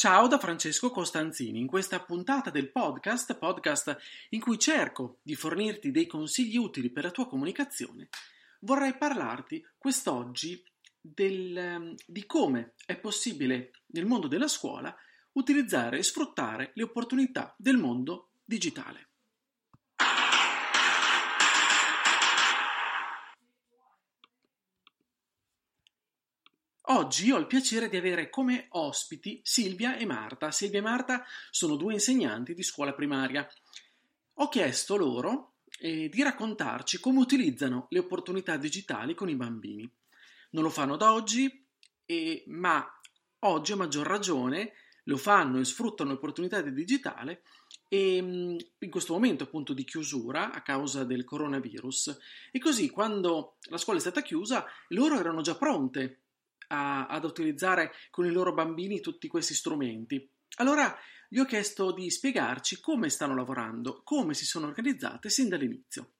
[0.00, 1.60] Ciao da Francesco Costanzini.
[1.60, 3.98] In questa puntata del podcast, podcast
[4.30, 8.08] in cui cerco di fornirti dei consigli utili per la tua comunicazione,
[8.60, 10.64] vorrei parlarti quest'oggi
[10.98, 14.96] del, di come è possibile nel mondo della scuola
[15.32, 19.09] utilizzare e sfruttare le opportunità del mondo digitale.
[26.92, 30.50] Oggi ho il piacere di avere come ospiti Silvia e Marta.
[30.50, 33.48] Silvia e Marta sono due insegnanti di scuola primaria.
[34.34, 39.88] Ho chiesto loro eh, di raccontarci come utilizzano le opportunità digitali con i bambini.
[40.50, 41.64] Non lo fanno da oggi,
[42.06, 42.84] eh, ma
[43.40, 44.72] oggi a maggior ragione
[45.04, 47.42] lo fanno e sfruttano le opportunità del digitale
[47.86, 52.18] e mm, in questo momento appunto di chiusura a causa del coronavirus.
[52.50, 56.22] E così quando la scuola è stata chiusa, loro erano già pronte
[56.70, 60.28] a, ad utilizzare con i loro bambini tutti questi strumenti.
[60.56, 60.96] Allora
[61.28, 66.12] gli ho chiesto di spiegarci come stanno lavorando, come si sono organizzate sin dall'inizio.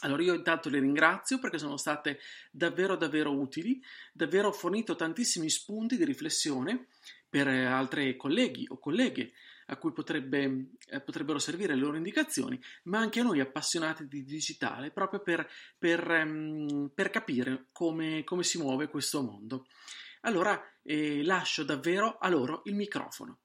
[0.00, 2.18] Allora io intanto le ringrazio perché sono state
[2.50, 3.80] davvero davvero utili,
[4.12, 6.88] davvero fornito tantissimi spunti di riflessione
[7.28, 9.32] per altre colleghi o colleghe
[9.72, 14.22] a cui potrebbe, eh, potrebbero servire le loro indicazioni, ma anche a noi appassionati di
[14.22, 19.66] digitale, proprio per, per, um, per capire come, come, si muove questo mondo.
[20.22, 23.38] Allora eh, lascio davvero a loro il microfono.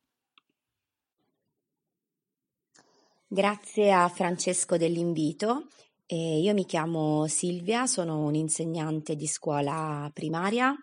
[3.25, 5.67] Grazie a Francesco dell'invito.
[6.05, 10.77] Eh, io mi chiamo Silvia, sono un'insegnante di scuola primaria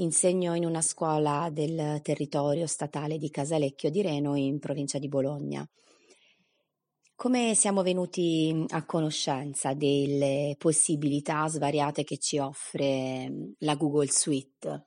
[0.00, 5.68] Insegno in una scuola del territorio statale di Casalecchio di Reno in provincia di Bologna.
[7.16, 14.84] Come siamo venuti a conoscenza delle possibilità svariate che ci offre la Google Suite?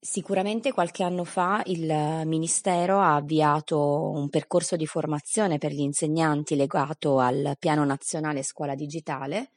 [0.00, 6.56] Sicuramente qualche anno fa il Ministero ha avviato un percorso di formazione per gli insegnanti
[6.56, 9.52] legato al Piano Nazionale Scuola Digitale,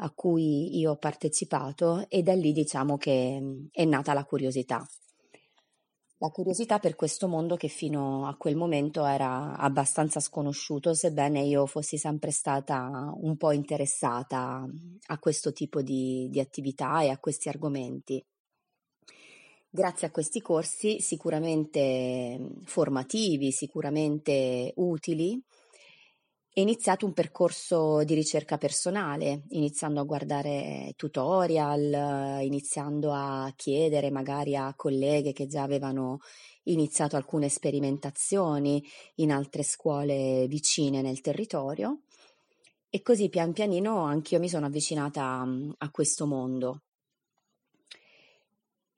[0.00, 4.86] a cui io ho partecipato e da lì diciamo che è nata la curiosità.
[6.20, 11.64] La curiosità per questo mondo che fino a quel momento era abbastanza sconosciuto, sebbene io
[11.66, 14.66] fossi sempre stata un po' interessata
[15.06, 18.20] a questo tipo di, di attività e a questi argomenti.
[19.70, 25.40] Grazie a questi corsi sicuramente formativi, sicuramente utili,
[26.52, 34.56] è iniziato un percorso di ricerca personale, iniziando a guardare tutorial, iniziando a chiedere magari
[34.56, 36.18] a colleghe che già avevano
[36.64, 38.82] iniziato alcune sperimentazioni
[39.16, 42.00] in altre scuole vicine nel territorio
[42.90, 46.82] e così pian pianino anch'io mi sono avvicinata a questo mondo.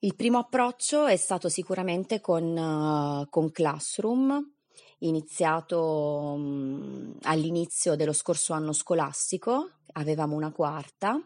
[0.03, 4.55] Il primo approccio è stato sicuramente con, con Classroom,
[5.01, 11.21] iniziato mh, all'inizio dello scorso anno scolastico, avevamo una quarta,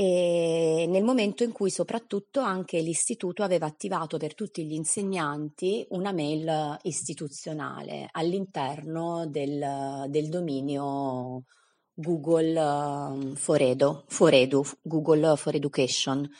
[0.00, 6.12] e nel momento in cui soprattutto anche l'istituto aveva attivato per tutti gli insegnanti una
[6.12, 11.42] mail istituzionale all'interno del, del dominio
[11.92, 16.30] Google for, Edu, for Edu, Google for Education.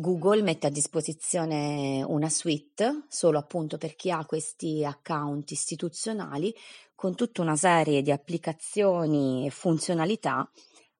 [0.00, 6.54] Google mette a disposizione una suite solo appunto per chi ha questi account istituzionali
[6.94, 10.48] con tutta una serie di applicazioni e funzionalità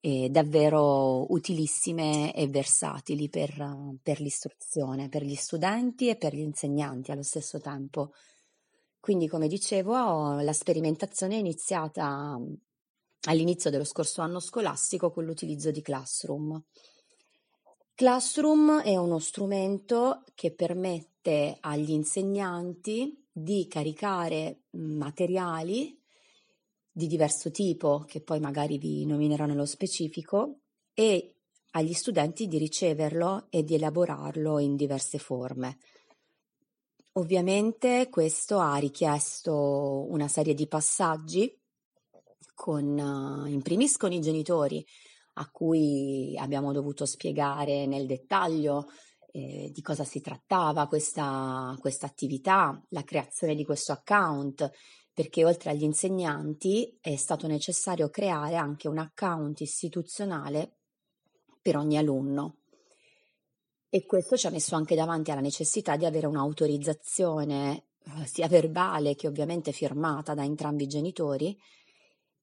[0.01, 3.53] eh, davvero utilissime e versatili per,
[4.03, 8.11] per l'istruzione, per gli studenti e per gli insegnanti allo stesso tempo.
[8.99, 12.37] Quindi, come dicevo, la sperimentazione è iniziata
[13.29, 16.61] all'inizio dello scorso anno scolastico con l'utilizzo di Classroom.
[17.99, 25.99] Classroom è uno strumento che permette agli insegnanti di caricare materiali
[26.89, 30.59] di diverso tipo, che poi magari vi nominerò nello specifico,
[30.93, 31.33] e
[31.71, 35.79] agli studenti di riceverlo e di elaborarlo in diverse forme.
[37.15, 41.53] Ovviamente questo ha richiesto una serie di passaggi
[42.53, 44.85] con, in primis con i genitori,
[45.39, 48.87] a cui abbiamo dovuto spiegare nel dettaglio
[49.31, 54.69] eh, di cosa si trattava questa, questa attività, la creazione di questo account,
[55.13, 60.77] perché oltre agli insegnanti è stato necessario creare anche un account istituzionale
[61.61, 62.57] per ogni alunno.
[63.89, 69.15] E questo ci ha messo anche davanti alla necessità di avere un'autorizzazione eh, sia verbale
[69.15, 71.57] che ovviamente firmata da entrambi i genitori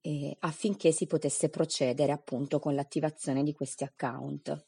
[0.07, 4.65] eh, affinché si potesse procedere appunto con l'attivazione di questi account.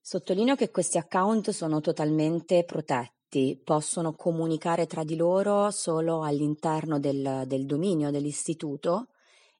[0.00, 7.44] Sottolineo che questi account sono totalmente protetti, possono comunicare tra di loro solo all'interno del,
[7.46, 9.10] del dominio dell'istituto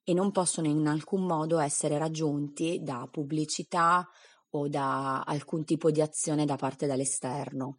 [0.03, 4.09] e non possono in alcun modo essere raggiunti da pubblicità
[4.51, 7.79] o da alcun tipo di azione da parte dall'esterno.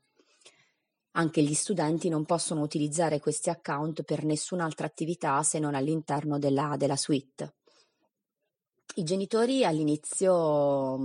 [1.14, 6.76] Anche gli studenti non possono utilizzare questi account per nessun'altra attività se non all'interno della,
[6.78, 7.56] della suite.
[8.96, 10.98] I genitori all'inizio,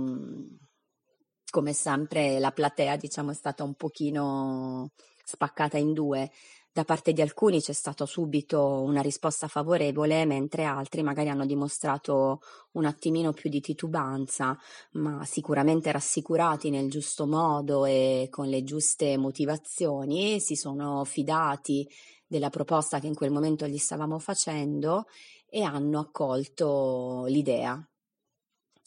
[1.49, 4.91] come sempre, la platea diciamo, è stata un pochino
[5.23, 6.31] spaccata in due,
[6.75, 12.41] da parte di alcuni c'è stata subito una risposta favorevole, mentre altri magari hanno dimostrato
[12.73, 14.59] un attimino più di titubanza,
[14.91, 21.87] ma sicuramente rassicurati nel giusto modo e con le giuste motivazioni si sono fidati
[22.27, 25.05] della proposta che in quel momento gli stavamo facendo
[25.47, 27.81] e hanno accolto l'idea.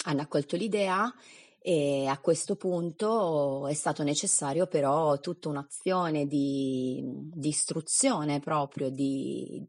[0.04, 1.10] Hanno accolto l'idea
[1.60, 9.66] e a questo punto è stato necessario però tutta un'azione di, di istruzione proprio, di,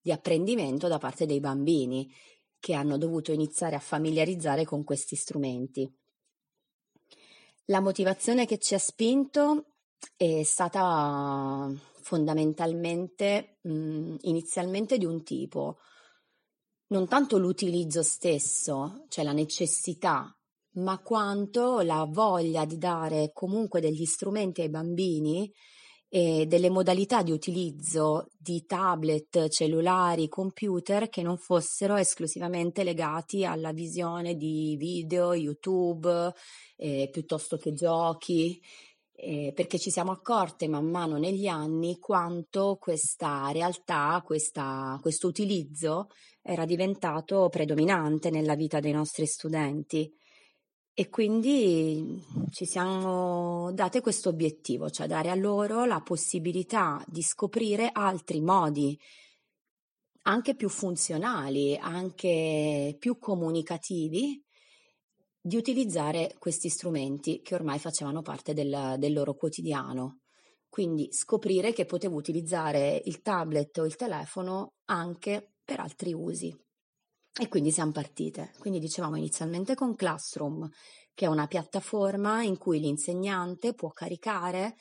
[0.00, 2.12] di apprendimento da parte dei bambini
[2.58, 5.90] che hanno dovuto iniziare a familiarizzare con questi strumenti.
[7.66, 9.76] La motivazione che ci ha spinto
[10.16, 11.72] è stata
[12.02, 15.78] fondamentalmente mh, inizialmente di un tipo,
[16.88, 20.34] non tanto l'utilizzo stesso, cioè la necessità
[20.74, 25.50] ma quanto la voglia di dare comunque degli strumenti ai bambini
[26.12, 33.72] e delle modalità di utilizzo di tablet, cellulari, computer che non fossero esclusivamente legati alla
[33.72, 36.32] visione di video, YouTube,
[36.76, 38.60] eh, piuttosto che giochi,
[39.12, 46.08] eh, perché ci siamo accorte man mano negli anni quanto questa realtà, questa, questo utilizzo
[46.42, 50.12] era diventato predominante nella vita dei nostri studenti
[50.92, 57.90] e quindi ci siamo date questo obiettivo, cioè dare a loro la possibilità di scoprire
[57.92, 58.98] altri modi
[60.22, 64.42] anche più funzionali, anche più comunicativi
[65.40, 70.20] di utilizzare questi strumenti che ormai facevano parte del, del loro quotidiano.
[70.68, 76.54] Quindi scoprire che potevo utilizzare il tablet o il telefono anche per altri usi.
[77.38, 78.52] E quindi siamo partite.
[78.58, 80.68] Quindi dicevamo inizialmente con Classroom,
[81.14, 84.76] che è una piattaforma in cui l'insegnante può caricare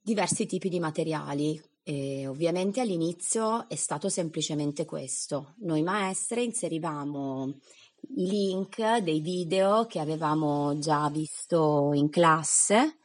[0.00, 1.60] diversi tipi di materiali.
[1.82, 5.54] E ovviamente all'inizio è stato semplicemente questo.
[5.58, 7.58] Noi maestre inserivamo
[8.16, 12.98] i link dei video che avevamo già visto in classe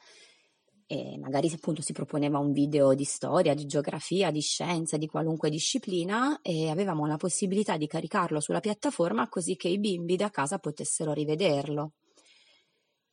[0.87, 5.49] e magari appunto si proponeva un video di storia, di geografia, di scienza, di qualunque
[5.49, 10.59] disciplina e avevamo la possibilità di caricarlo sulla piattaforma così che i bimbi da casa
[10.59, 11.93] potessero rivederlo.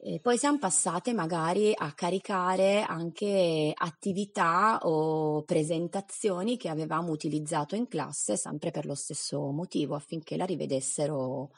[0.04, 7.86] E poi siamo passate magari a caricare anche attività o presentazioni che avevamo utilizzato in
[7.86, 11.52] classe sempre per lo stesso motivo, affinché la rivedessero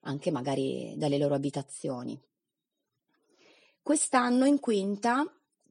[0.00, 2.20] anche magari dalle loro abitazioni.
[3.82, 5.24] Quest'anno in quinta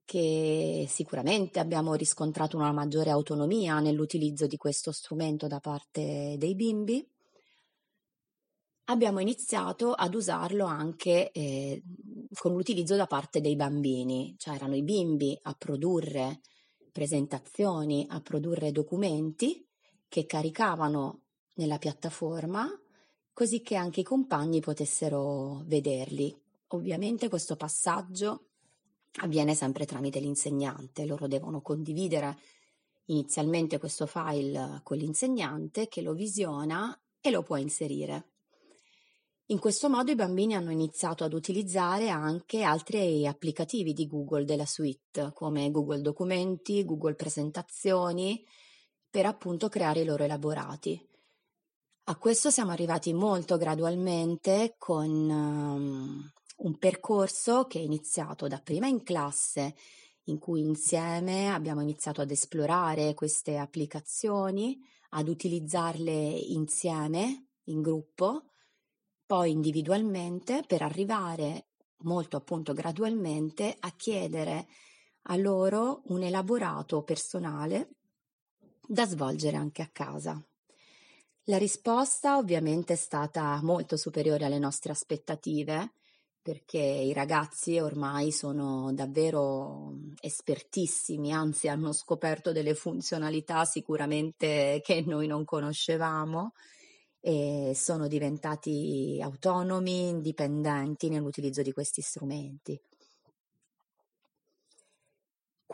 [0.07, 7.05] che sicuramente abbiamo riscontrato una maggiore autonomia nell'utilizzo di questo strumento da parte dei bimbi.
[8.85, 11.83] Abbiamo iniziato ad usarlo anche eh,
[12.33, 16.39] con l'utilizzo da parte dei bambini, cioè erano i bimbi a produrre
[16.93, 19.67] presentazioni, a produrre documenti
[20.07, 21.23] che caricavano
[21.55, 22.65] nella piattaforma
[23.33, 26.33] così che anche i compagni potessero vederli.
[26.67, 28.46] Ovviamente questo passaggio
[29.21, 32.37] avviene sempre tramite l'insegnante, loro devono condividere
[33.05, 38.31] inizialmente questo file con l'insegnante che lo visiona e lo può inserire.
[39.49, 44.65] In questo modo i bambini hanno iniziato ad utilizzare anche altri applicativi di Google della
[44.65, 48.45] suite, come Google Documenti, Google Presentazioni,
[49.09, 51.01] per appunto creare i loro elaborati.
[52.09, 59.03] A questo siamo arrivati molto gradualmente con um, un percorso che è iniziato dapprima in
[59.03, 59.75] classe,
[60.23, 68.51] in cui insieme abbiamo iniziato ad esplorare queste applicazioni, ad utilizzarle insieme, in gruppo,
[69.25, 71.67] poi individualmente, per arrivare
[72.01, 74.67] molto appunto gradualmente a chiedere
[75.29, 77.89] a loro un elaborato personale
[78.87, 80.41] da svolgere anche a casa.
[81.49, 85.93] La risposta ovviamente è stata molto superiore alle nostre aspettative
[86.47, 95.27] perché i ragazzi ormai sono davvero espertissimi, anzi hanno scoperto delle funzionalità sicuramente che noi
[95.27, 96.53] non conoscevamo
[97.19, 102.79] e sono diventati autonomi, indipendenti nell'utilizzo di questi strumenti.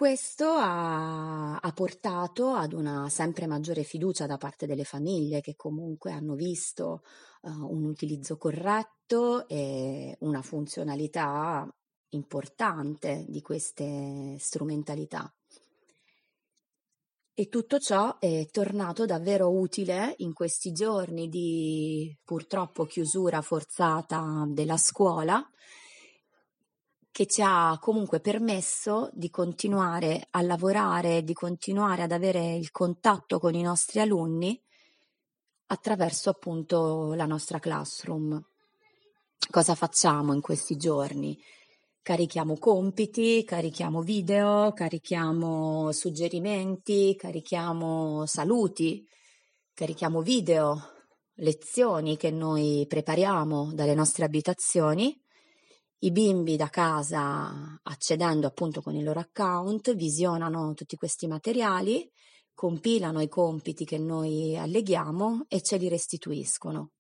[0.04, 6.12] Questo ha, ha, portato ad una sempre maggiore fiducia da parte delle famiglie che comunque
[6.12, 7.04] hanno visto
[7.44, 11.74] uh, un utilizzo corretto e una funzionalità
[12.10, 15.34] importante di queste strumentalità.
[17.34, 24.76] E tutto ciò è tornato davvero utile in questi giorni di purtroppo chiusura forzata della
[24.76, 25.42] scuola,
[27.14, 33.40] che ci ha comunque permesso di continuare a lavorare, di continuare ad avere il contatto
[33.40, 34.60] con i nostri alunni
[35.68, 38.44] attraverso appunto la nostra classroom.
[39.50, 41.40] Cosa facciamo in questi giorni?
[42.04, 49.08] carichiamo compiti, carichiamo video, carichiamo suggerimenti, carichiamo saluti,
[49.74, 50.82] carichiamo video,
[51.36, 55.18] lezioni che noi prepariamo dalle nostre abitazioni.
[56.04, 62.12] I bimbi da casa, accedendo appunto con il loro account, visionano tutti questi materiali,
[62.54, 66.92] compilano i compiti che noi alleghiamo e ce li restituiscono.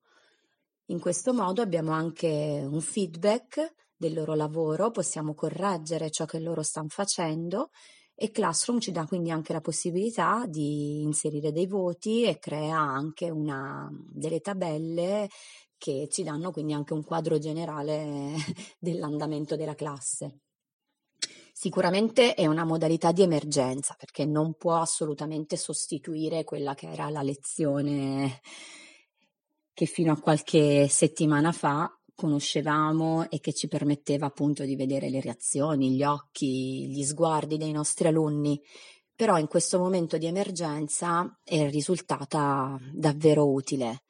[0.85, 6.63] In questo modo abbiamo anche un feedback del loro lavoro, possiamo correggere ciò che loro
[6.63, 7.71] stanno facendo
[8.15, 13.29] e Classroom ci dà quindi anche la possibilità di inserire dei voti e crea anche
[13.29, 15.27] una, delle tabelle
[15.83, 18.35] che ci danno quindi anche un quadro generale
[18.79, 20.43] dell'andamento della classe.
[21.51, 27.21] Sicuramente è una modalità di emergenza perché non può assolutamente sostituire quella che era la
[27.21, 28.39] lezione
[29.73, 35.19] che fino a qualche settimana fa conoscevamo e che ci permetteva appunto di vedere le
[35.19, 38.61] reazioni, gli occhi, gli sguardi dei nostri alunni,
[39.13, 44.03] però in questo momento di emergenza è risultata davvero utile.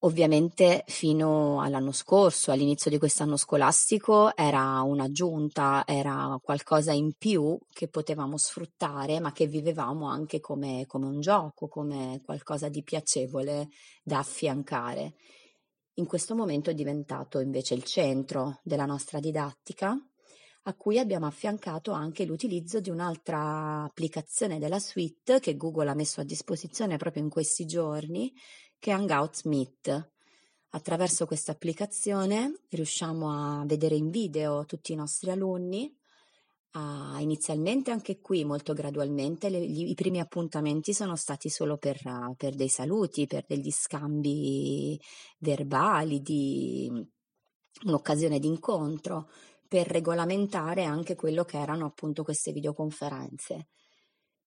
[0.00, 7.88] Ovviamente fino all'anno scorso, all'inizio di quest'anno scolastico, era un'aggiunta, era qualcosa in più che
[7.88, 13.68] potevamo sfruttare, ma che vivevamo anche come, come un gioco, come qualcosa di piacevole
[14.02, 15.14] da affiancare.
[15.94, 19.96] In questo momento è diventato invece il centro della nostra didattica,
[20.68, 26.20] a cui abbiamo affiancato anche l'utilizzo di un'altra applicazione della suite che Google ha messo
[26.20, 28.32] a disposizione proprio in questi giorni,
[28.78, 30.10] che Hangouts Meet.
[30.70, 35.94] Attraverso questa applicazione riusciamo a vedere in video tutti i nostri alunni,
[36.78, 41.98] Ah, inizialmente anche qui molto gradualmente le, gli, i primi appuntamenti sono stati solo per,
[42.36, 45.00] per, dei saluti, per degli scambi
[45.38, 46.90] verbali, di
[47.84, 49.30] un'occasione di incontro,
[49.66, 53.68] per regolamentare anche quello che erano appunto queste videoconferenze.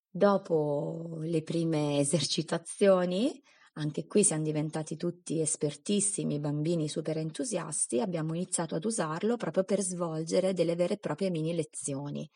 [0.08, 3.42] Dopo le prime esercitazioni
[3.80, 9.80] anche qui siamo diventati tutti espertissimi, bambini super entusiasti, abbiamo iniziato ad usarlo proprio per
[9.80, 12.28] svolgere delle vere e proprie mini lezioni.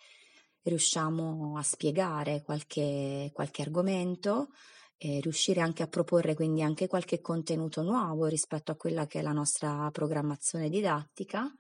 [0.63, 4.49] Riusciamo a spiegare qualche, qualche argomento,
[4.97, 9.23] e riuscire anche a proporre quindi anche qualche contenuto nuovo rispetto a quella che è
[9.23, 11.53] la nostra programmazione didattica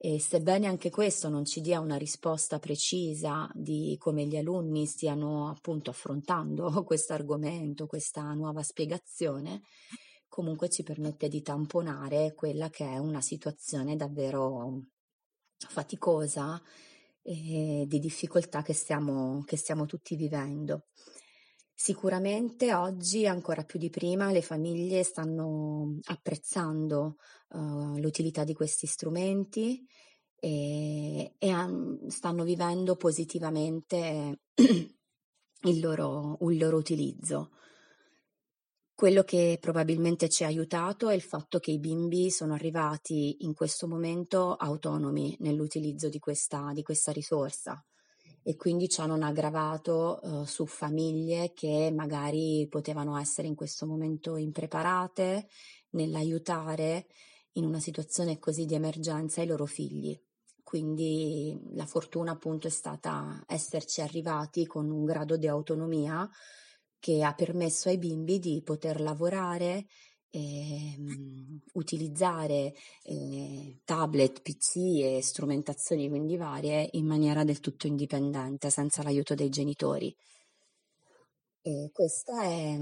[0.00, 5.48] e sebbene anche questo non ci dia una risposta precisa di come gli alunni stiano
[5.48, 9.62] appunto affrontando questo argomento, questa nuova spiegazione,
[10.28, 14.84] comunque ci permette di tamponare quella che è una situazione davvero
[15.56, 16.62] faticosa
[17.20, 20.86] e di difficoltà che stiamo, che stiamo tutti vivendo.
[21.80, 27.18] Sicuramente oggi, ancora più di prima, le famiglie stanno apprezzando
[27.50, 29.86] uh, l'utilità di questi strumenti
[30.40, 37.52] e, e um, stanno vivendo positivamente il loro, il loro utilizzo.
[38.92, 43.54] Quello che probabilmente ci ha aiutato è il fatto che i bimbi sono arrivati in
[43.54, 47.80] questo momento autonomi nell'utilizzo di questa, di questa risorsa
[48.48, 53.84] e quindi ciò non ha aggravato uh, su famiglie che magari potevano essere in questo
[53.84, 55.48] momento impreparate
[55.90, 57.08] nell'aiutare
[57.52, 60.18] in una situazione così di emergenza i loro figli.
[60.62, 66.26] Quindi la fortuna appunto è stata esserci arrivati con un grado di autonomia
[66.98, 69.88] che ha permesso ai bimbi di poter lavorare
[70.30, 70.96] eh,
[71.74, 79.34] utilizzare eh, tablet, PC e strumentazioni quindi varie in maniera del tutto indipendente, senza l'aiuto
[79.34, 80.14] dei genitori.
[81.60, 82.78] E questa è,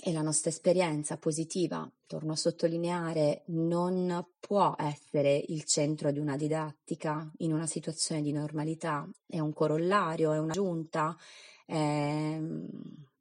[0.00, 1.90] è la nostra esperienza positiva.
[2.06, 8.32] Torno a sottolineare, non può essere il centro di una didattica in una situazione di
[8.32, 11.16] normalità, è un corollario, è una giunta,
[11.64, 12.38] è,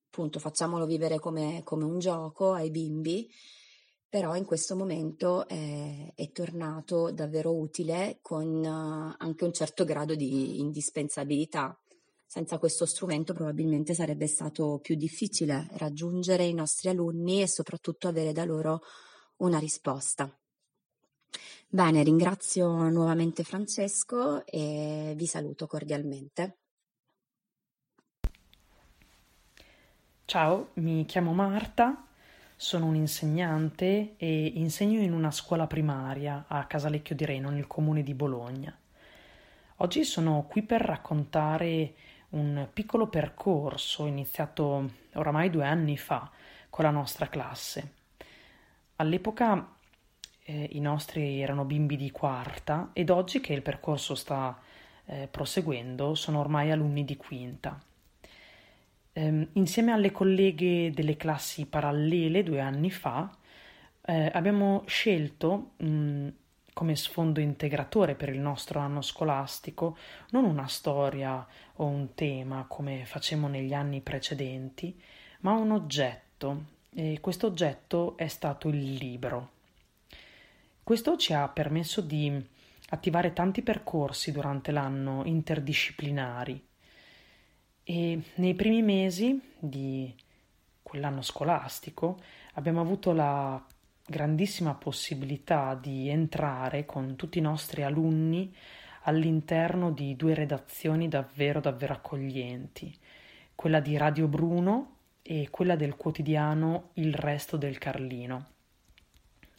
[0.08, 3.30] appunto facciamolo vivere come, come un gioco ai bimbi
[4.10, 10.16] però in questo momento è, è tornato davvero utile con uh, anche un certo grado
[10.16, 11.80] di indispensabilità.
[12.26, 18.32] Senza questo strumento probabilmente sarebbe stato più difficile raggiungere i nostri alunni e soprattutto avere
[18.34, 18.82] da loro
[19.38, 20.32] una risposta.
[21.68, 26.58] Bene, ringrazio nuovamente Francesco e vi saluto cordialmente.
[30.26, 32.09] Ciao, mi chiamo Marta
[32.62, 38.04] sono un insegnante e insegno in una scuola primaria a Casalecchio di Reno, nel comune
[38.04, 38.78] di Bologna.
[39.78, 41.94] Oggi sono qui per raccontare
[42.32, 46.30] un piccolo percorso iniziato oramai due anni fa
[46.70, 47.94] con la nostra classe.
[48.98, 49.76] All'epoca
[50.44, 54.60] eh, i nostri erano bimbi di quarta ed oggi che il percorso sta
[55.06, 57.80] eh, proseguendo sono ormai alunni di quinta.
[59.20, 63.30] Eh, insieme alle colleghe delle classi parallele due anni fa
[64.06, 66.28] eh, abbiamo scelto mh,
[66.72, 69.98] come sfondo integratore per il nostro anno scolastico
[70.30, 71.46] non una storia
[71.76, 74.98] o un tema come facemmo negli anni precedenti,
[75.42, 76.64] ma un oggetto
[76.96, 79.50] e questo oggetto è stato il libro.
[80.82, 82.42] Questo ci ha permesso di
[82.92, 86.68] attivare tanti percorsi durante l'anno interdisciplinari
[87.90, 90.14] e nei primi mesi di
[90.84, 92.20] quell'anno scolastico
[92.54, 93.60] abbiamo avuto la
[94.06, 98.56] grandissima possibilità di entrare con tutti i nostri alunni
[99.06, 102.96] all'interno di due redazioni davvero davvero accoglienti,
[103.56, 108.46] quella di Radio Bruno e quella del quotidiano Il Resto del Carlino.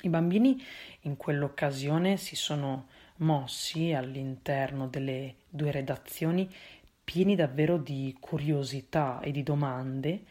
[0.03, 0.63] I bambini
[1.01, 6.49] in quell'occasione si sono mossi all'interno delle due redazioni
[7.11, 10.23] pieni davvero di curiosità e di domande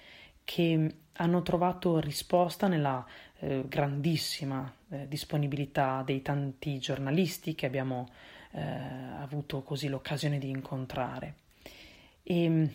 [0.46, 3.06] che hanno trovato risposta nella
[3.40, 8.08] eh, grandissima eh, disponibilità dei tanti giornalisti che abbiamo
[8.52, 11.36] eh, avuto così l'occasione di incontrare.
[12.24, 12.70] E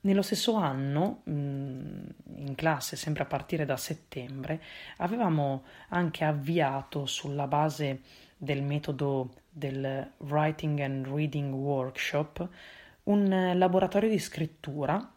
[0.00, 4.62] nello stesso anno, in classe, sempre a partire da settembre,
[4.96, 8.00] avevamo anche avviato sulla base
[8.38, 12.48] del metodo del Writing and Reading Workshop
[13.10, 15.12] un laboratorio di scrittura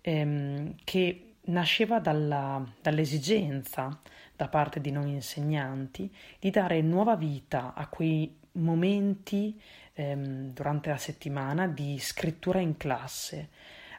[0.00, 4.00] ehm, che nasceva dalla, dall'esigenza
[4.34, 9.60] da parte di noi insegnanti di dare nuova vita a quei momenti
[9.94, 13.48] ehm, durante la settimana di scrittura in classe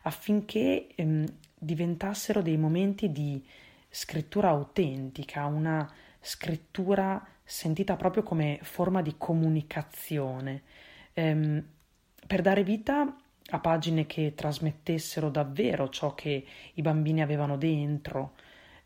[0.04, 1.26] affinché ehm,
[1.58, 3.44] diventassero dei momenti di
[3.89, 10.62] scrittura autentica, una scrittura sentita proprio come forma di comunicazione.
[11.13, 11.63] Ehm,
[12.26, 13.19] per dare vita
[13.50, 18.34] a pagine che trasmettessero davvero ciò che i bambini avevano dentro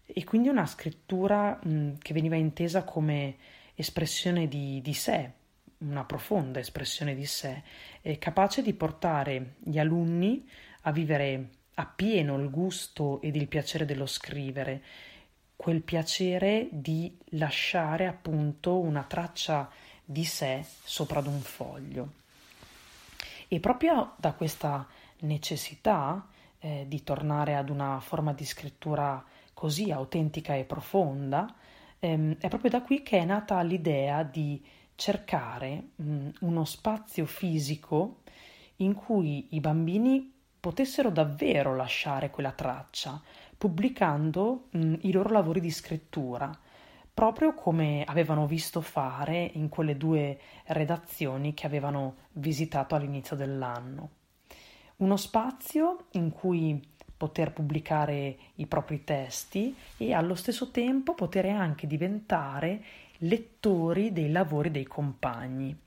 [0.06, 3.36] e quindi una scrittura mh, che veniva intesa come
[3.76, 5.32] espressione di, di sé,
[5.80, 7.64] una profonda espressione di sé,
[8.02, 10.48] eh, capace di portare gli alunni
[10.82, 14.84] a vivere appieno il gusto ed il piacere dello scrivere,
[15.56, 19.70] quel piacere di lasciare appunto una traccia
[20.04, 22.22] di sé sopra ad un foglio.
[23.54, 24.88] E proprio da questa
[25.20, 31.54] necessità eh, di tornare ad una forma di scrittura così autentica e profonda,
[32.00, 34.60] ehm, è proprio da qui che è nata l'idea di
[34.96, 38.22] cercare mh, uno spazio fisico
[38.78, 43.22] in cui i bambini potessero davvero lasciare quella traccia,
[43.56, 46.52] pubblicando mh, i loro lavori di scrittura,
[47.14, 54.10] proprio come avevano visto fare in quelle due redazioni che avevano visitato all'inizio dell'anno.
[54.98, 56.82] Uno spazio in cui
[57.16, 62.84] poter pubblicare i propri testi e allo stesso tempo poter anche diventare
[63.20, 65.78] lettori dei lavori dei compagni.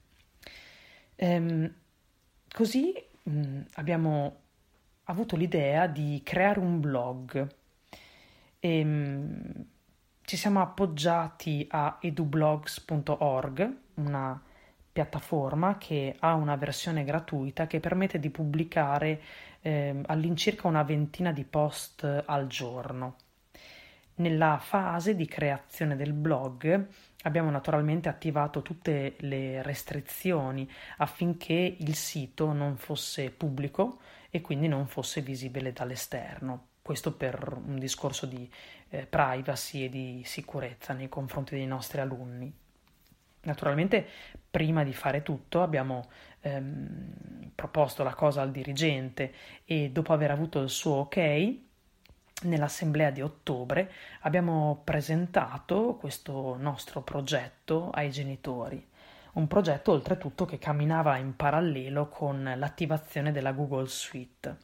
[1.17, 1.75] Ehm,
[2.49, 4.37] così mh, abbiamo
[5.05, 7.55] avuto l'idea di creare un blog.
[8.61, 9.67] Ehm,
[10.27, 14.43] ci siamo appoggiati a edublogs.org, una
[14.91, 19.23] piattaforma che ha una versione gratuita che permette di pubblicare
[19.61, 23.15] eh, all'incirca una ventina di post al giorno.
[24.17, 26.87] Nella fase di creazione del blog
[27.23, 34.89] abbiamo naturalmente attivato tutte le restrizioni affinché il sito non fosse pubblico e quindi non
[34.89, 36.71] fosse visibile dall'esterno.
[36.83, 38.49] questo per un discorso di
[38.89, 42.53] eh, privacy e di sicurezza nei confronti dei nostri alunni.
[43.43, 44.07] Naturalmente,
[44.51, 46.09] prima di fare tutto, abbiamo
[46.41, 49.33] ehm, proposto la cosa al dirigente
[49.65, 51.55] e dopo aver avuto il suo ok,
[52.43, 58.85] nell'assemblea di ottobre abbiamo presentato questo nostro progetto ai genitori.
[59.35, 64.57] Un progetto oltretutto che camminava in parallelo con l'attivazione della Google Suite.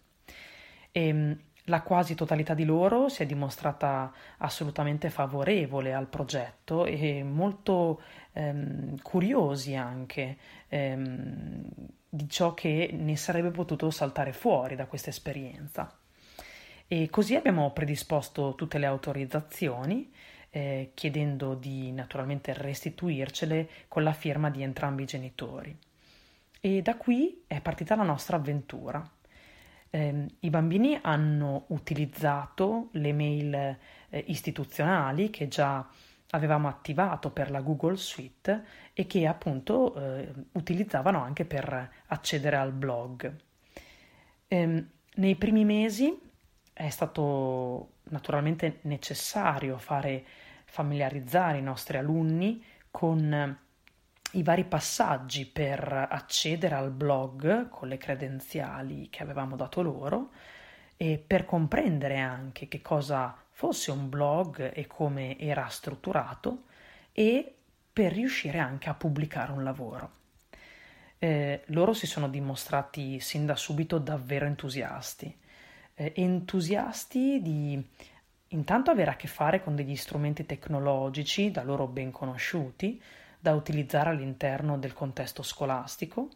[0.91, 7.23] E, ehm, la quasi totalità di loro si è dimostrata assolutamente favorevole al progetto e
[7.23, 10.37] molto ehm, curiosi anche
[10.69, 11.63] ehm,
[12.09, 15.97] di ciò che ne sarebbe potuto saltare fuori da questa esperienza.
[16.89, 20.13] E così abbiamo predisposto tutte le autorizzazioni,
[20.51, 25.75] eh, chiedendo di naturalmente restituircele con la firma di entrambi i genitori.
[26.61, 29.09] E da qui è partita la nostra avventura
[29.95, 33.79] eh, i bambini hanno utilizzato le mail eh,
[34.29, 35.87] istituzionali che già
[36.31, 42.73] avevamo attivato per la Google Suite e che appunto eh, utilizzavano anche per accedere al
[42.73, 43.37] blog.
[44.49, 46.19] Ehm, nei primi mesi
[46.73, 50.25] è stato naturalmente necessario fare
[50.65, 53.59] familiarizzare i nostri alunni con
[54.33, 60.31] i vari passaggi per accedere al blog con le credenziali che avevamo dato loro
[60.97, 66.65] e per comprendere anche che cosa fosse un blog e come era strutturato
[67.13, 67.55] e
[67.93, 70.21] per riuscire anche a pubblicare un lavoro.
[71.19, 75.37] Eh, loro si sono dimostrati sin da subito davvero entusiasti,
[75.95, 77.81] eh, entusiasti di
[78.49, 83.01] intanto avere a che fare con degli strumenti tecnologici da loro ben conosciuti,
[83.43, 86.29] da utilizzare all'interno del contesto scolastico,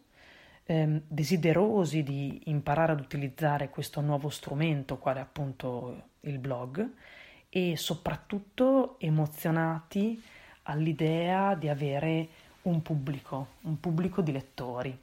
[0.65, 6.85] ehm, desiderosi di imparare ad utilizzare questo nuovo strumento, quale appunto il blog,
[7.47, 10.21] e soprattutto emozionati
[10.63, 12.27] all'idea di avere
[12.63, 14.99] un pubblico, un pubblico di lettori.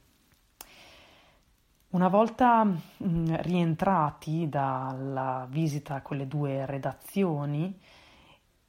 [1.89, 7.81] Una volta mh, mm, rientrati dalla visita con le due redazioni,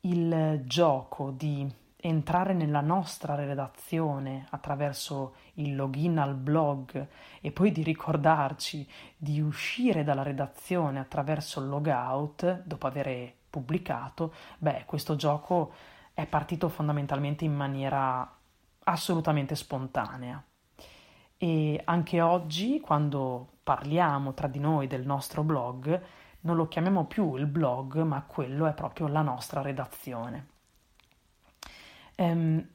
[0.01, 1.69] il gioco di
[2.07, 7.07] entrare nella nostra redazione attraverso il login al blog
[7.41, 8.87] e poi di ricordarci
[9.17, 15.73] di uscire dalla redazione attraverso il logout dopo aver pubblicato, beh, questo gioco
[16.13, 18.31] è partito fondamentalmente in maniera
[18.83, 20.41] assolutamente spontanea.
[21.37, 26.01] E anche oggi, quando parliamo tra di noi del nostro blog,
[26.41, 30.53] non lo chiamiamo più il blog, ma quello è proprio la nostra redazione.
[32.15, 32.67] Um,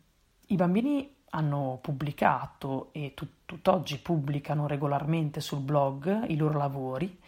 [0.46, 7.18] I bambini hanno pubblicato e tut- tutt'oggi pubblicano regolarmente sul blog i loro lavori,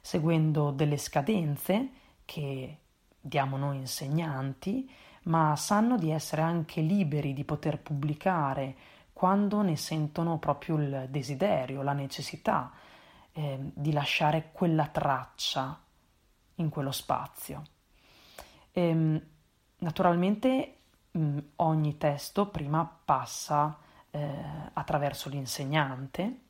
[0.00, 1.88] seguendo delle scadenze
[2.24, 2.78] che
[3.20, 4.90] diamo noi insegnanti,
[5.24, 8.74] ma sanno di essere anche liberi di poter pubblicare
[9.12, 12.72] quando ne sentono proprio il desiderio, la necessità
[13.32, 15.80] eh, di lasciare quella traccia
[16.56, 17.62] in quello spazio.
[18.72, 19.22] E, ehm,
[19.78, 20.81] naturalmente
[21.12, 23.78] mh, mm, ogni testo prima passa
[24.10, 24.28] eh,
[24.72, 26.40] attraverso l'insegnante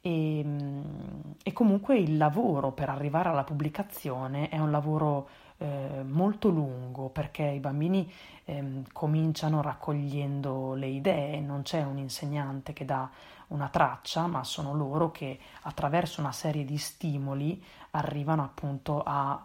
[0.00, 6.02] e, mh, mm, e, comunque il lavoro per arrivare alla pubblicazione è un lavoro eh,
[6.04, 8.10] molto lungo perché i bambini
[8.44, 13.10] eh, cominciano raccogliendo le idee, non c'è un insegnante che dà
[13.48, 19.44] una traccia, ma sono loro che attraverso una serie di stimoli arrivano appunto a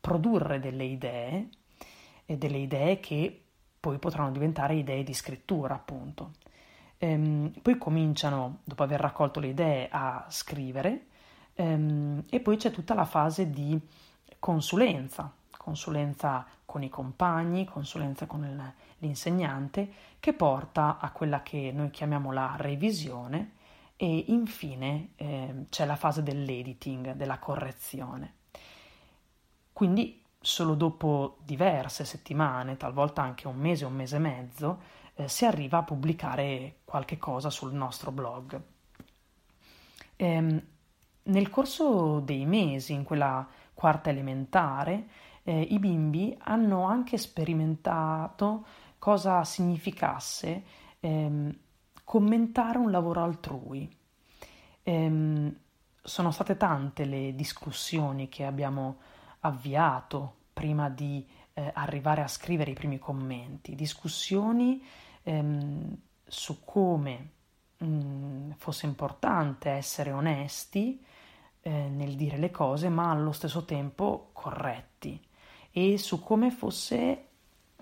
[0.00, 1.48] produrre delle idee
[2.24, 3.42] e delle idee che
[3.80, 6.32] poi potranno diventare idee di scrittura, appunto.
[6.98, 11.06] Ehm, poi cominciano, dopo aver raccolto le idee, a scrivere
[11.54, 13.80] ehm, e poi c'è tutta la fase di
[14.38, 19.90] consulenza, consulenza con i compagni, consulenza con il, l'insegnante,
[20.20, 23.52] che porta a quella che noi chiamiamo la revisione
[23.96, 28.34] e infine eh, c'è la fase dell'editing, della correzione.
[29.72, 34.80] Quindi solo dopo diverse settimane, talvolta anche un mese, un mese e mezzo,
[35.14, 38.60] eh, si arriva a pubblicare qualche cosa sul nostro blog.
[40.16, 40.62] Ehm,
[41.24, 45.08] nel corso dei mesi, in quella quarta elementare,
[45.42, 48.64] eh, i bimbi hanno anche sperimentato
[48.98, 50.62] cosa significasse
[51.00, 51.56] ehm,
[52.04, 53.88] commentare un lavoro altrui.
[54.82, 55.54] Ehm,
[56.02, 58.98] sono state tante le discussioni che abbiamo
[59.40, 64.82] avviato prima di eh, arrivare a scrivere i primi commenti, discussioni
[65.22, 67.30] ehm, su come
[67.78, 71.02] mh, mm, fosse importante essere onesti
[71.62, 75.20] eh, nel dire le cose, ma allo stesso tempo corretti.
[75.70, 77.26] E su come fosse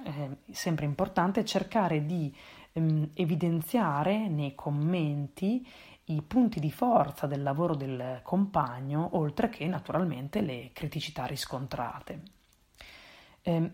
[0.02, 2.34] eh, sempre importante cercare di
[2.72, 5.66] ehm, evidenziare nei commenti
[6.08, 12.22] i punti di forza del lavoro del compagno, oltre che naturalmente le criticità riscontrate.
[13.42, 13.70] Eh,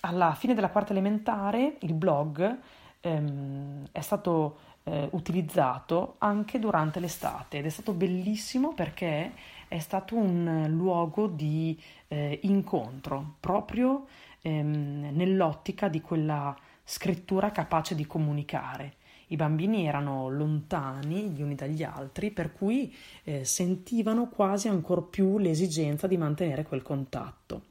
[0.00, 2.58] alla fine della quarta elementare il blog
[3.00, 9.32] ehm, è stato eh, utilizzato anche durante l'estate ed è stato bellissimo perché
[9.68, 14.06] è stato un luogo di eh, incontro proprio
[14.40, 18.94] ehm, nell'ottica di quella scrittura capace di comunicare.
[19.32, 25.38] I bambini erano lontani gli uni dagli altri, per cui eh, sentivano quasi ancora più
[25.38, 27.62] l'esigenza di mantenere quel contatto.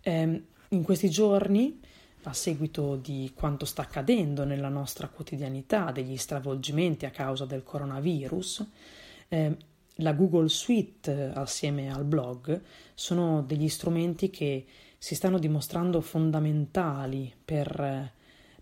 [0.00, 1.78] Eh, in questi giorni,
[2.22, 8.66] a seguito di quanto sta accadendo nella nostra quotidianità, degli stravolgimenti a causa del coronavirus,
[9.28, 9.56] eh,
[9.96, 12.62] la Google Suite assieme al blog
[12.94, 14.64] sono degli strumenti che
[14.96, 18.16] si stanno dimostrando fondamentali per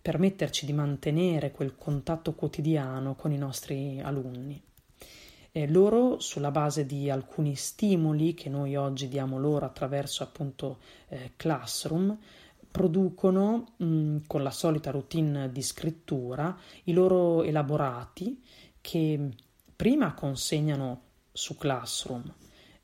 [0.07, 4.63] permetterci di mantenere quel contatto quotidiano con i nostri alunni.
[5.51, 11.33] E loro, sulla base di alcuni stimoli che noi oggi diamo loro attraverso appunto eh,
[11.35, 12.17] Classroom,
[12.71, 18.41] producono mh, con la solita routine di scrittura i loro elaborati
[18.81, 19.31] che
[19.75, 21.01] prima consegnano
[21.33, 22.33] su Classroom.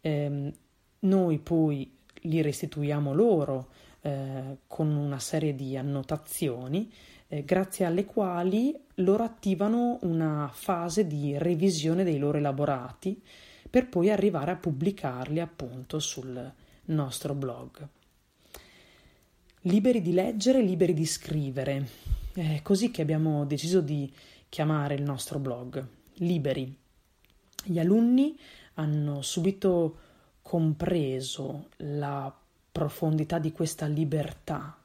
[0.01, 0.53] Eh,
[0.99, 3.69] noi poi li restituiamo loro
[4.03, 6.93] eh, con una serie di annotazioni
[7.29, 13.23] eh, grazie alle quali loro attivano una fase di revisione dei loro elaborati
[13.71, 16.53] per poi arrivare a pubblicarli appunto sul
[16.87, 17.89] nostro blog.
[19.63, 21.89] Liberi di leggere, liberi di scrivere.
[22.35, 24.13] È così che abbiamo deciso di
[24.49, 25.87] chiamare il nostro blog.
[26.15, 26.77] Liberi.
[27.65, 28.37] Gli alunni
[28.75, 29.99] hanno subito
[30.43, 32.42] compreso la
[32.73, 34.77] profondità di questa libertà,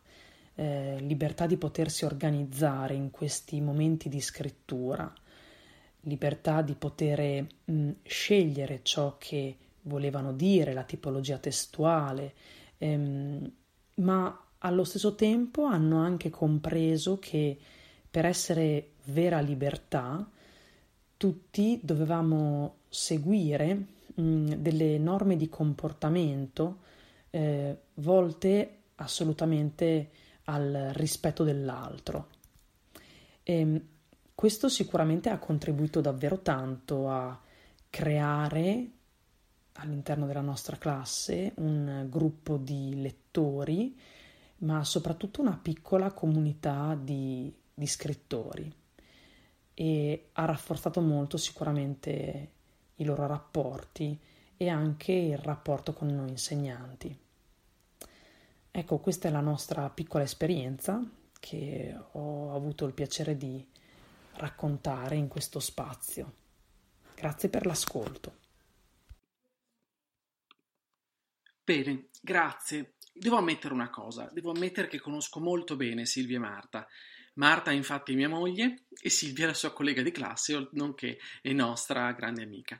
[0.56, 5.12] eh, libertà di potersi organizzare in questi momenti di scrittura,
[6.02, 12.34] libertà di poter mh, scegliere ciò che volevano dire, la tipologia testuale,
[12.78, 13.52] ehm,
[13.96, 17.58] ma allo stesso tempo hanno anche compreso che
[18.10, 20.30] per essere vera libertà
[21.16, 26.86] tutti dovevamo seguire mh, delle norme di comportamento
[27.30, 30.10] eh, volte assolutamente
[30.46, 32.28] al rispetto dell'altro.
[33.44, 33.82] E, ehm,
[34.34, 37.42] questo sicuramente ha contribuito davvero tanto a
[37.90, 38.92] creare
[39.74, 43.98] all'interno della nostra classe un gruppo di lettori,
[44.58, 48.72] ma soprattutto una piccola comunità di, di scrittori
[49.74, 52.52] e ha rafforzato molto sicuramente
[52.96, 54.20] i loro rapporti
[54.58, 57.16] e anche il rapporto con noi insegnanti.
[58.72, 61.02] Ecco, questa è la nostra piccola esperienza
[61.40, 63.66] che ho avuto il piacere di
[64.34, 66.34] raccontare in questo spazio.
[67.16, 68.36] Grazie per l'ascolto.
[71.64, 72.94] Bene, grazie.
[73.12, 76.88] Devo ammettere una cosa, devo ammettere che conosco molto bene Silvia e Marta.
[77.34, 81.52] Marta è infatti mia moglie e Silvia è la sua collega di classe, nonché è
[81.52, 82.80] nostra grande amica.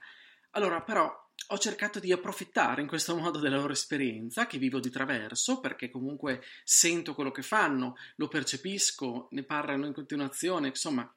[0.52, 1.12] Allora, però,
[1.50, 5.90] ho cercato di approfittare in questo modo della loro esperienza, che vivo di traverso, perché
[5.90, 11.10] comunque sento quello che fanno, lo percepisco, ne parlano in continuazione, insomma,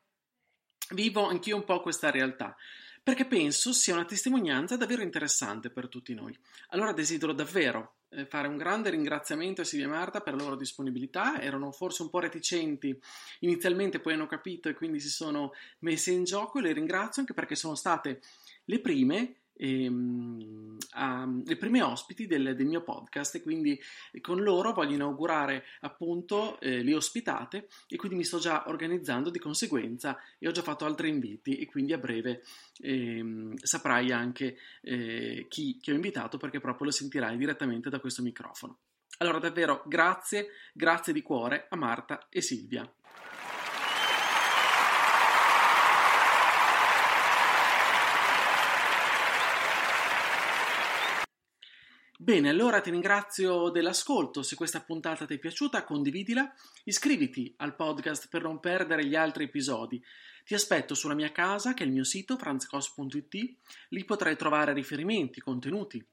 [0.91, 2.57] vivo anch'io un po' questa realtà
[3.03, 6.37] perché penso sia una testimonianza davvero interessante per tutti noi.
[6.69, 10.57] Allora desidero davvero eh, fare un grande ringraziamento a Silvia e Marta per la loro
[10.57, 12.99] disponibilità, erano forse un po' reticenti
[13.41, 17.35] inizialmente, poi hanno capito e quindi si sono messe in gioco e le ringrazio anche
[17.35, 18.21] perché sono state
[18.65, 23.79] le prime ehm, a, le prime ospiti del, del, mio podcast e quindi
[24.21, 29.39] con loro voglio inaugurare appunto eh, le ospitate e quindi mi sto già organizzando di
[29.39, 32.43] conseguenza e ho già fatto altri inviti e quindi a breve
[32.81, 38.23] ehm, saprai anche eh, chi, chi ho invitato perché proprio lo sentirai direttamente da questo
[38.23, 38.79] microfono.
[39.19, 42.91] Allora davvero grazie, grazie di cuore a Marta e Silvia.
[52.23, 54.43] Bene, allora ti ringrazio dell'ascolto.
[54.43, 56.55] Se questa puntata ti è piaciuta, condividila,
[56.85, 60.05] iscriviti al podcast per non perdere gli altri episodi.
[60.45, 63.57] Ti aspetto sulla mia casa, che è il mio sito franzcos.it.
[63.89, 66.07] Lì potrai trovare riferimenti, contenuti,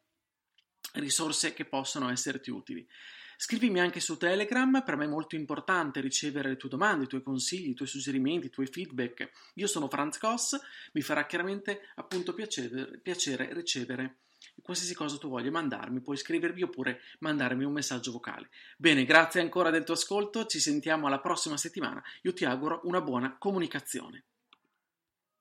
[0.94, 2.88] risorse che possono esserti utili.
[3.36, 7.22] Scrivimi anche su Telegram, per me è molto importante ricevere le tue domande, i tuoi
[7.22, 9.30] consigli, i tuoi suggerimenti, i tuoi feedback.
[9.56, 10.58] Io sono Franz Koss,
[10.94, 14.20] mi farà chiaramente appunto piacere, piacere ricevere
[14.62, 18.50] qualsiasi cosa tu voglia mandarmi, puoi scrivermi oppure mandarmi un messaggio vocale.
[18.78, 22.04] Bene, grazie ancora del tuo ascolto, ci sentiamo alla prossima settimana.
[22.24, 24.26] Io ti auguro una buona comunicazione.